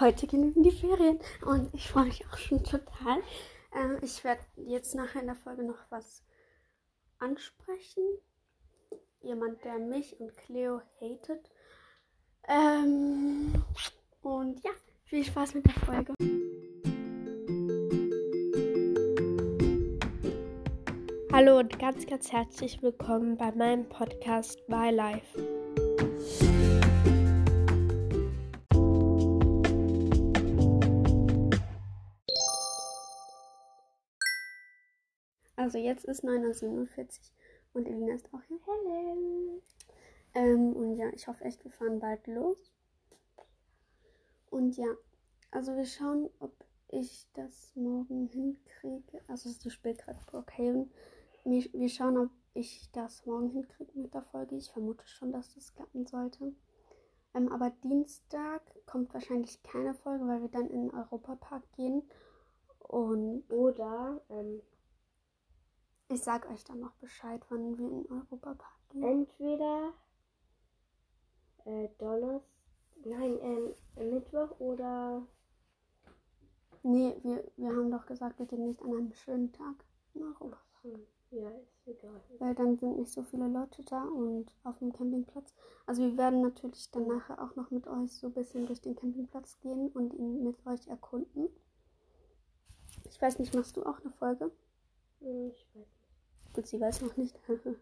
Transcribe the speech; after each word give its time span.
heute 0.00 0.26
genügen 0.26 0.62
die 0.62 0.72
Ferien 0.72 1.18
und 1.44 1.72
ich 1.74 1.88
freue 1.88 2.06
mich 2.06 2.26
auch 2.26 2.36
schon 2.36 2.62
total. 2.64 3.18
Ähm, 3.74 3.98
ich 4.02 4.24
werde 4.24 4.42
jetzt 4.56 4.94
nachher 4.94 5.20
in 5.20 5.26
der 5.26 5.36
Folge 5.36 5.62
noch 5.64 5.78
was 5.90 6.22
ansprechen. 7.18 8.02
Jemand, 9.22 9.64
der 9.64 9.78
mich 9.78 10.18
und 10.20 10.36
Cleo 10.36 10.80
hatet. 11.00 11.50
Ähm, 12.46 13.64
und 14.22 14.62
ja, 14.62 14.70
viel 15.04 15.24
Spaß 15.24 15.54
mit 15.54 15.66
der 15.66 15.72
Folge. 15.72 16.14
Hallo 21.32 21.58
und 21.58 21.78
ganz, 21.78 22.06
ganz 22.06 22.30
herzlich 22.30 22.80
willkommen 22.82 23.36
bei 23.36 23.50
meinem 23.52 23.88
Podcast 23.88 24.68
My 24.68 24.90
Life. 24.90 25.42
Also 35.56 35.78
jetzt 35.78 36.04
ist 36.04 36.24
9.47 36.24 36.64
Uhr 36.64 36.86
und 37.74 37.86
Elina 37.86 38.14
ist 38.14 38.28
auch 38.32 38.42
hier. 38.48 38.58
Hello. 38.66 39.62
Ähm, 40.34 40.72
und 40.72 40.96
ja, 40.96 41.08
ich 41.10 41.28
hoffe 41.28 41.44
echt, 41.44 41.62
wir 41.64 41.70
fahren 41.70 42.00
bald 42.00 42.26
los. 42.26 42.72
Und 44.50 44.76
ja, 44.76 44.86
also 45.52 45.76
wir 45.76 45.86
schauen, 45.86 46.28
ob 46.40 46.52
ich 46.88 47.26
das 47.34 47.74
morgen 47.76 48.26
hinkriege. 48.26 49.20
Also 49.28 49.48
es 49.48 49.56
ist 49.56 49.62
zu 49.62 49.70
spät 49.70 49.98
gerade 49.98 50.18
Brookhaven. 50.26 50.90
Wir, 51.44 51.64
wir 51.72 51.88
schauen, 51.88 52.18
ob 52.18 52.30
ich 52.54 52.90
das 52.92 53.24
morgen 53.24 53.50
hinkriege 53.50 53.98
mit 53.98 54.12
der 54.12 54.22
Folge. 54.22 54.56
Ich 54.56 54.70
vermute 54.70 55.06
schon, 55.06 55.32
dass 55.32 55.54
das 55.54 55.72
klappen 55.74 56.06
sollte. 56.06 56.52
Ähm, 57.32 57.52
aber 57.52 57.70
Dienstag 57.84 58.62
kommt 58.86 59.14
wahrscheinlich 59.14 59.62
keine 59.62 59.94
Folge, 59.94 60.26
weil 60.26 60.42
wir 60.42 60.48
dann 60.48 60.68
in 60.68 60.88
den 60.88 60.94
Europapark 60.94 61.62
gehen. 61.76 62.02
Und 62.78 63.44
Oder 63.50 64.20
ähm, 64.30 64.60
ich 66.14 66.22
sag 66.22 66.48
euch 66.50 66.64
dann 66.64 66.80
noch 66.80 66.94
Bescheid, 66.94 67.44
wann 67.48 67.78
wir 67.78 67.86
in 67.86 68.02
den 68.04 68.12
Europapark 68.12 68.88
gehen. 68.90 69.02
entweder 69.02 69.92
äh, 71.64 71.88
Donnerstag, 71.98 72.50
nein, 73.04 73.38
ähm, 73.42 74.10
Mittwoch 74.10 74.58
oder 74.60 75.26
Nee, 76.86 77.16
wir, 77.22 77.42
wir 77.56 77.68
haben 77.70 77.90
doch 77.90 78.04
gesagt, 78.04 78.38
wir 78.38 78.44
gehen 78.44 78.66
nicht 78.66 78.82
an 78.82 78.92
einem 78.92 79.12
schönen 79.14 79.50
Tag 79.52 79.74
in 80.12 80.22
Europa. 80.22 80.58
ja, 81.30 81.48
ist 81.48 81.86
egal. 81.86 82.20
Weil 82.38 82.54
dann 82.54 82.76
sind 82.76 82.98
nicht 82.98 83.10
so 83.10 83.22
viele 83.22 83.48
Leute 83.48 83.82
da 83.84 84.02
und 84.02 84.54
auf 84.64 84.78
dem 84.80 84.92
Campingplatz. 84.92 85.54
Also 85.86 86.02
wir 86.02 86.18
werden 86.18 86.42
natürlich 86.42 86.90
dann 86.90 87.06
nachher 87.06 87.42
auch 87.42 87.56
noch 87.56 87.70
mit 87.70 87.86
euch 87.86 88.12
so 88.12 88.26
ein 88.26 88.34
bisschen 88.34 88.66
durch 88.66 88.82
den 88.82 88.96
Campingplatz 88.96 89.58
gehen 89.60 89.88
und 89.92 90.12
ihn 90.12 90.44
mit 90.44 90.66
euch 90.66 90.86
erkunden. 90.86 91.48
Ich 93.08 93.20
weiß 93.20 93.38
nicht, 93.38 93.54
machst 93.54 93.78
du 93.78 93.82
auch 93.86 94.00
eine 94.00 94.10
Folge? 94.10 94.50
Gut, 96.54 96.68
sie 96.68 96.80
weiß 96.80 97.02
noch 97.02 97.16
nicht. 97.16 97.36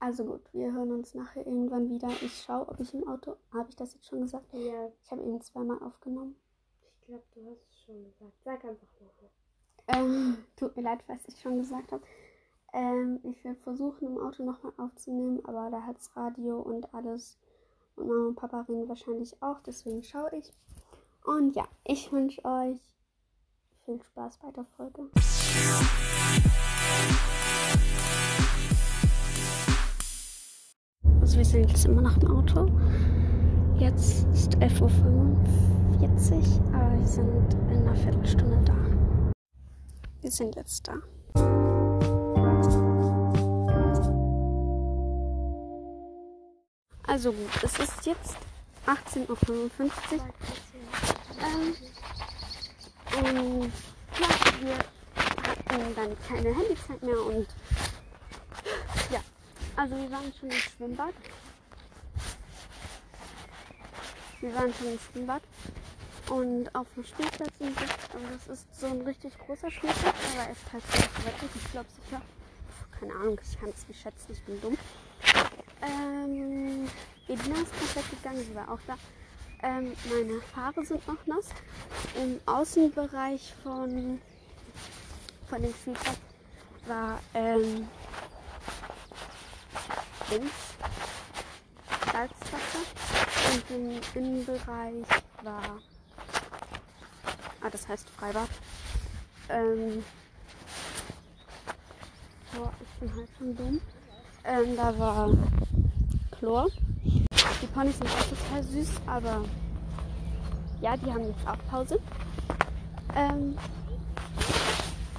also 0.00 0.24
gut, 0.24 0.42
wir 0.54 0.72
hören 0.72 0.90
uns 0.90 1.14
nachher 1.14 1.46
irgendwann 1.46 1.90
wieder. 1.90 2.08
Ich 2.22 2.42
schaue, 2.42 2.66
ob 2.66 2.80
ich 2.80 2.94
im 2.94 3.06
Auto. 3.06 3.36
Habe 3.52 3.68
ich 3.68 3.76
das 3.76 3.92
jetzt 3.94 4.08
schon 4.08 4.22
gesagt? 4.22 4.52
Ja, 4.54 4.90
Ich 5.04 5.10
habe 5.10 5.22
eben 5.22 5.40
zweimal 5.42 5.82
aufgenommen. 5.82 6.34
ich 6.82 7.06
glaube, 7.06 7.24
du 7.34 7.50
hast 7.50 7.68
es 7.70 7.84
schon 7.84 8.02
gesagt. 8.04 8.32
Sag 8.42 8.64
einfach 8.64 8.88
nochmal. 9.00 9.30
Ähm, 9.88 10.38
tut 10.56 10.76
mir 10.76 10.82
leid, 10.82 11.02
falls 11.06 11.28
ich 11.28 11.38
schon 11.38 11.58
gesagt 11.58 11.92
habe. 11.92 12.02
Ähm, 12.72 13.20
ich 13.24 13.44
werde 13.44 13.60
versuchen, 13.60 14.06
im 14.06 14.18
Auto 14.18 14.44
nochmal 14.44 14.72
aufzunehmen, 14.78 15.44
aber 15.44 15.70
da 15.70 15.82
hat 15.82 15.96
das 15.96 16.16
Radio 16.16 16.60
und 16.60 16.94
alles. 16.94 17.38
Und 17.96 18.06
Mama 18.08 18.28
und 18.28 18.36
Papa 18.36 18.62
reden 18.62 18.88
wahrscheinlich 18.88 19.42
auch, 19.42 19.60
deswegen 19.60 20.02
schaue 20.02 20.34
ich. 20.36 20.54
Und 21.24 21.54
ja, 21.54 21.66
ich 21.84 22.10
wünsche 22.12 22.42
euch 22.44 22.80
viel 23.84 24.00
Spaß 24.02 24.38
bei 24.38 24.50
der 24.52 24.64
Folge. 24.64 25.10
Also 31.30 31.38
wir 31.38 31.44
sind 31.44 31.70
jetzt 31.70 31.84
immer 31.84 32.02
noch 32.02 32.16
im 32.16 32.28
Auto. 32.28 32.66
Jetzt 33.78 34.26
ist 34.34 34.56
11.45 34.56 34.82
Uhr, 34.82 36.74
aber 36.74 36.98
wir 36.98 37.06
sind 37.06 37.54
in 37.70 37.86
einer 37.86 37.94
Viertelstunde 37.94 38.58
da. 38.64 38.74
Wir 40.22 40.30
sind 40.32 40.56
jetzt 40.56 40.88
da. 40.88 40.94
Also 47.06 47.30
gut, 47.30 47.62
es 47.62 47.78
ist 47.78 48.06
jetzt 48.06 48.36
18.55 48.88 49.28
Uhr. 49.28 49.38
Ähm, 51.38 51.76
und 53.20 53.72
ja, 54.18 54.28
wir 54.60 54.74
hatten 55.46 55.94
dann 55.94 56.10
keine 56.26 56.56
Handyzeit 56.56 57.00
mehr 57.04 57.24
und 57.24 57.46
ja, 59.12 59.20
also 59.76 59.96
wir 59.96 60.10
waren 60.10 60.32
schon 60.38 60.50
im 60.50 60.56
Schwimmbad. 60.56 61.14
Wir 64.40 64.54
waren 64.54 64.72
schon 64.74 64.92
im 64.92 64.98
Schwimmbad 64.98 65.42
und 66.30 66.74
auf 66.74 66.86
dem 66.94 67.04
Spielplatz 67.04 67.50
und 67.58 67.76
das, 67.76 67.90
also 68.14 68.26
das 68.46 68.58
ist 68.58 68.80
so 68.80 68.86
ein 68.86 69.00
richtig 69.02 69.36
großer 69.38 69.70
Spielplatz, 69.70 70.16
aber 70.32 70.44
er 70.44 70.52
ist 70.52 70.72
halt 70.72 70.82
so 70.84 71.24
wettig, 71.26 71.50
ich 71.56 71.70
glaube 71.72 71.88
sicher. 72.04 72.22
Keine 72.98 73.14
Ahnung, 73.14 73.40
ich 73.42 73.58
kann 73.58 73.70
es 73.70 73.88
nicht 73.88 74.00
schätzen, 74.00 74.32
ich 74.32 74.42
bin 74.44 74.60
dumm. 74.60 74.78
Ähm, 75.82 76.88
Edina 77.28 77.60
ist 77.60 77.78
komplett 77.78 78.10
gegangen, 78.10 78.44
sie 78.46 78.54
war 78.54 78.70
auch 78.70 78.80
da. 78.86 78.96
Ähm, 79.62 79.92
meine 80.08 80.40
Haare 80.54 80.84
sind 80.84 81.06
noch 81.06 81.26
nass. 81.26 81.48
Im 82.16 82.40
Außenbereich 82.46 83.54
von, 83.62 84.20
von 85.48 85.62
dem 85.62 85.74
Spielplatz 85.74 86.18
war 86.86 87.20
ähm, 87.34 87.88
Dings, 90.30 90.52
Salzwasser. 92.12 92.84
Und 93.52 93.64
im 93.70 94.00
Innenbereich 94.14 95.04
war, 95.42 95.80
ah, 97.60 97.70
das 97.70 97.88
heißt 97.88 98.08
Freibad. 98.10 98.48
Ähm, 99.48 100.04
boah, 102.54 102.72
ich 102.80 103.00
bin 103.00 103.16
halt 103.16 103.28
schon 103.36 103.56
dumm. 103.56 103.80
Ähm, 104.44 104.76
da 104.76 104.96
war 104.98 105.30
Chlor. 106.38 106.68
Die 107.62 107.66
Ponys 107.66 107.98
sind 107.98 108.08
auch 108.08 108.28
total 108.28 108.62
süß, 108.62 108.90
aber 109.06 109.44
ja, 110.80 110.96
die 110.96 111.12
haben 111.12 111.24
jetzt 111.24 111.46
auch 111.46 111.58
Pause. 111.70 112.00
Ähm, 113.16 113.58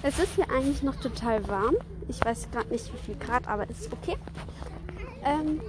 es 0.03 0.17
ist 0.17 0.35
hier 0.35 0.49
eigentlich 0.49 0.81
noch 0.81 0.95
total 0.95 1.47
warm. 1.47 1.75
Ich 2.07 2.23
weiß 2.23 2.49
gerade 2.51 2.69
nicht, 2.69 2.91
wie 2.93 2.97
viel 2.97 3.15
Grad, 3.15 3.47
aber 3.47 3.69
ist 3.69 3.91
okay. 3.91 4.17
Ähm, 5.23 5.61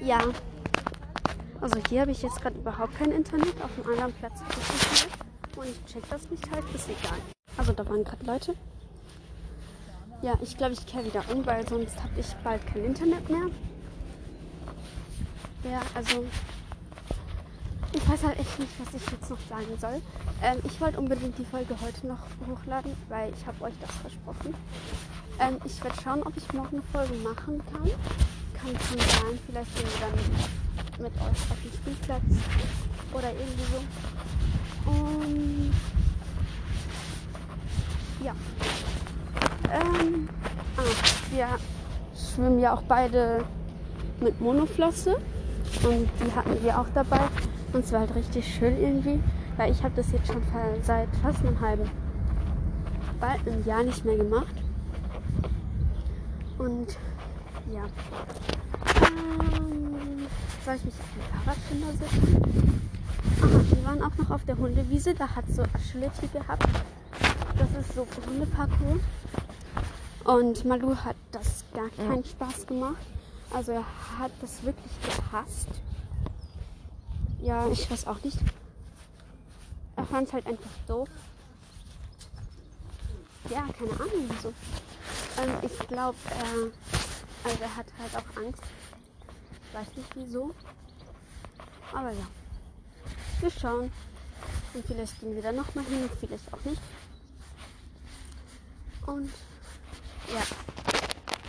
ja. 0.00 0.20
Also 1.60 1.80
hier 1.88 2.02
habe 2.02 2.12
ich 2.12 2.22
jetzt 2.22 2.40
gerade 2.40 2.58
überhaupt 2.58 2.96
kein 2.96 3.10
Internet. 3.10 3.54
Auf 3.62 3.70
dem 3.76 3.90
anderen 3.90 4.12
Platz 4.14 4.40
habe 4.40 4.52
ich 4.52 4.68
Internet. 4.68 5.18
Und 5.56 5.66
ich 5.66 5.92
check 5.92 6.08
das 6.08 6.30
nicht 6.30 6.50
halt, 6.50 6.64
ist 6.74 6.88
egal. 6.88 7.18
Also 7.56 7.72
da 7.72 7.88
waren 7.88 8.04
gerade 8.04 8.24
Leute. 8.24 8.54
Ja, 10.22 10.34
ich 10.42 10.56
glaube, 10.56 10.72
ich 10.72 10.86
kehre 10.86 11.04
wieder 11.04 11.24
um, 11.32 11.44
weil 11.46 11.66
sonst 11.68 11.96
habe 12.02 12.18
ich 12.18 12.26
bald 12.44 12.64
kein 12.66 12.84
Internet 12.84 13.28
mehr. 13.28 13.46
Ja, 15.64 15.80
also 15.94 16.24
ich 17.92 18.08
weiß 18.08 18.22
halt 18.24 18.38
echt 18.38 18.58
nicht, 18.58 18.72
was 18.78 18.94
ich 18.94 19.10
jetzt 19.10 19.30
noch 19.30 19.38
sagen 19.48 19.78
soll. 19.80 20.02
Ähm, 20.42 20.58
ich 20.64 20.80
wollte 20.80 20.98
unbedingt 20.98 21.38
die 21.38 21.44
Folge 21.44 21.74
heute 21.80 22.06
noch 22.06 22.18
hochladen, 22.46 22.92
weil 23.08 23.32
ich 23.32 23.46
habe 23.46 23.64
euch 23.64 23.74
das 23.80 23.90
versprochen. 23.96 24.54
Ähm, 25.40 25.56
ich 25.64 25.82
werde 25.82 25.96
schauen, 26.02 26.22
ob 26.24 26.36
ich 26.36 26.52
morgen 26.52 26.78
eine 26.78 26.82
Folge 26.92 27.14
machen 27.22 27.62
kann. 27.72 27.90
Kann 28.54 28.70
schon 28.88 28.98
sein, 28.98 29.38
vielleicht 29.46 29.74
gehen 29.76 29.86
wir 29.86 30.00
dann 30.00 31.04
mit 31.04 31.12
euch 31.14 31.50
auf 31.50 31.58
den 31.62 31.72
Spielplatz 31.72 32.22
oder 33.12 33.30
irgendwie 33.30 33.62
so. 33.72 34.90
Und 34.90 35.72
ja. 38.24 38.32
Ähm, 39.72 40.28
ah, 40.76 40.82
wir 41.30 41.48
schwimmen 42.16 42.58
ja 42.58 42.74
auch 42.74 42.82
beide 42.82 43.44
mit 44.20 44.40
Monoflosse. 44.40 45.18
Und 45.84 46.08
die 46.20 46.34
hatten 46.34 46.62
wir 46.64 46.80
auch 46.80 46.86
dabei. 46.94 47.20
Und 47.72 47.84
es 47.84 47.92
war 47.92 48.00
halt 48.00 48.14
richtig 48.16 48.52
schön 48.52 48.80
irgendwie. 48.80 49.20
Weil 49.56 49.70
ich 49.70 49.82
habe 49.82 49.94
das 49.94 50.10
jetzt 50.10 50.26
schon 50.26 50.42
seit 50.82 51.08
fast 51.22 51.44
einem 51.44 51.60
halben, 51.60 51.88
bald 53.20 53.46
einem 53.46 53.64
Jahr 53.64 53.84
nicht 53.84 54.04
mehr 54.04 54.16
gemacht. 54.16 54.54
Und 56.58 56.96
ja. 57.72 57.84
Ähm, 59.06 60.26
soll 60.64 60.74
ich 60.74 60.84
mich 60.84 60.94
auf 60.94 61.10
den 61.14 61.22
Fahrradständer 61.44 61.92
setzen? 61.92 62.90
Ah, 63.40 63.74
wir 63.74 63.84
waren 63.84 64.02
auch 64.02 64.16
noch 64.16 64.30
auf 64.30 64.44
der 64.44 64.56
Hundewiese. 64.56 65.14
Da 65.14 65.28
hat 65.28 65.44
so 65.48 65.62
Agility 65.62 66.28
gehabt. 66.32 66.66
Das 67.58 67.70
ist 67.80 67.94
so 67.94 68.06
Hundeparcours. 68.26 69.00
Und 70.24 70.64
Malu 70.64 70.94
hat 70.96 71.16
das 71.32 71.64
gar 71.72 71.88
keinen 71.90 72.24
Spaß 72.24 72.66
gemacht. 72.66 73.06
Also 73.50 73.72
er 73.72 73.84
hat 74.18 74.32
das 74.40 74.62
wirklich 74.62 74.92
gehasst. 75.02 75.68
Ja, 77.40 77.66
ich 77.68 77.90
weiß 77.90 78.06
auch 78.06 78.22
nicht. 78.22 78.38
er 79.96 80.04
fand 80.04 80.28
es 80.28 80.34
halt 80.34 80.46
einfach 80.46 80.70
doof. 80.86 81.08
Ja, 83.48 83.64
keine 83.78 83.92
Ahnung 83.92 84.28
wieso. 84.28 84.52
Ähm, 85.38 85.52
ich 85.62 85.78
glaube, 85.88 86.16
er, 86.30 87.50
also 87.50 87.62
er 87.62 87.76
hat 87.76 87.86
halt 87.98 88.16
auch 88.16 88.42
Angst. 88.42 88.62
Weiß 89.72 89.96
nicht 89.96 90.16
wieso. 90.16 90.54
Aber 91.92 92.10
ja. 92.10 92.26
Wir 93.40 93.50
schauen. 93.50 93.92
Und 94.74 94.86
vielleicht 94.86 95.20
gehen 95.20 95.34
wir 95.34 95.42
dann 95.42 95.56
nochmal 95.56 95.84
hin 95.84 96.08
vielleicht 96.18 96.52
auch 96.52 96.64
nicht. 96.64 96.82
Und 99.06 99.30
ja. 100.32 100.42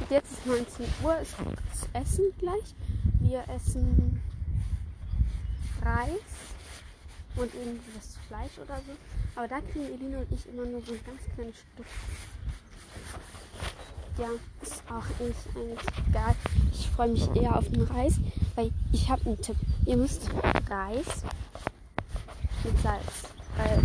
Jetzt 0.09 0.31
ist 0.31 0.45
19 0.45 0.85
Uhr. 1.03 1.17
Es 1.19 1.35
gibt 1.37 1.95
Essen 1.95 2.25
gleich. 2.37 2.75
Wir 3.19 3.43
essen 3.49 4.21
Reis 5.83 6.09
und 7.35 7.53
irgendwie 7.53 7.91
das 7.95 8.17
Fleisch 8.27 8.57
oder 8.57 8.77
so. 8.77 8.93
Aber 9.35 9.47
da 9.47 9.59
kriegen 9.61 9.85
Elina 9.85 10.19
und 10.19 10.31
ich 10.31 10.47
immer 10.47 10.65
nur 10.65 10.81
so 10.81 10.93
ein 10.93 11.03
ganz 11.05 11.21
kleines 11.35 11.55
Stück. 11.55 11.85
Ja, 14.19 14.27
ist 14.61 14.83
auch 14.89 15.05
eigentlich, 15.17 15.37
eigentlich 15.55 16.07
egal. 16.09 16.35
Ich 16.73 16.89
freue 16.89 17.07
mich 17.07 17.33
eher 17.35 17.55
auf 17.55 17.69
den 17.69 17.83
Reis, 17.83 18.15
weil 18.55 18.71
ich 18.91 19.09
habe 19.09 19.25
einen 19.25 19.41
Tipp. 19.41 19.55
Ihr 19.85 19.95
müsst 19.95 20.29
Reis 20.69 21.23
mit 22.65 22.81
Salz. 22.81 23.29
Weil, 23.55 23.81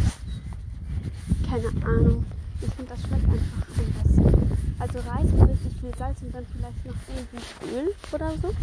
keine 1.48 1.86
Ahnung, 1.86 2.26
ich 2.60 2.74
finde 2.74 2.90
das 2.90 3.00
schmeckt 3.02 3.24
einfach 3.24 4.02
besten. 4.02 4.74
Also 4.80 4.98
Reis 5.08 5.30
mit 5.30 5.50
richtig 5.50 5.80
viel 5.80 5.94
Salz 5.96 6.20
und 6.22 6.34
dann 6.34 6.46
vielleicht 6.46 6.84
noch 6.84 6.94
irgendwie 7.08 7.76
Öl 7.76 7.94
oder 8.10 8.32
so. 8.42 8.54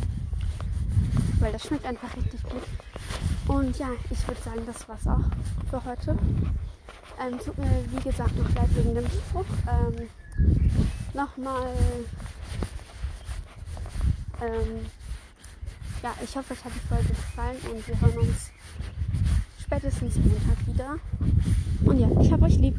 Weil 1.40 1.54
das 1.54 1.64
schmeckt 1.64 1.86
einfach 1.86 2.18
richtig 2.18 2.44
gut. 2.44 2.64
Und 3.48 3.80
ja, 3.80 3.88
ich 4.10 4.28
würde 4.28 4.42
sagen, 4.42 4.62
das 4.66 4.90
war's 4.90 5.08
auch 5.08 5.70
für 5.70 5.86
heute. 5.86 6.18
Ähm, 7.18 7.40
tut 7.40 7.58
mir 7.58 7.86
wie 7.92 8.04
gesagt 8.04 8.36
noch 8.36 8.54
leid 8.56 8.76
wegen 8.76 8.94
dem 8.94 9.06
Spruch. 9.06 9.46
Ähm, 9.70 10.10
Nochmal. 11.14 11.74
Ähm, 14.42 14.86
ja, 16.02 16.14
ich 16.24 16.36
hoffe, 16.36 16.54
euch 16.54 16.64
hat 16.64 16.72
die 16.74 16.88
Folge 16.88 17.10
gefallen 17.10 17.58
und 17.72 17.88
wir 17.88 18.02
hören 18.02 18.28
uns 18.28 18.50
spätestens 19.62 20.16
Montag 20.16 20.68
wieder. 20.68 20.98
Und 21.86 22.00
ja, 22.00 22.08
ich 22.22 22.32
habe 22.32 22.46
euch 22.46 22.58
lieb. 22.58 22.76